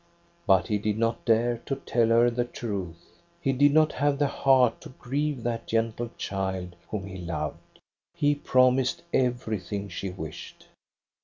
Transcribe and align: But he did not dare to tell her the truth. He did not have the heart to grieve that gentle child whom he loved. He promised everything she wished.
But 0.47 0.65
he 0.65 0.79
did 0.79 0.97
not 0.97 1.25
dare 1.25 1.59
to 1.67 1.75
tell 1.75 2.07
her 2.07 2.31
the 2.31 2.43
truth. 2.45 3.19
He 3.39 3.53
did 3.53 3.71
not 3.71 3.91
have 3.93 4.17
the 4.17 4.25
heart 4.25 4.81
to 4.81 4.89
grieve 4.97 5.43
that 5.43 5.67
gentle 5.67 6.09
child 6.17 6.75
whom 6.89 7.05
he 7.05 7.17
loved. 7.19 7.77
He 8.15 8.33
promised 8.33 9.03
everything 9.13 9.89
she 9.89 10.09
wished. 10.09 10.69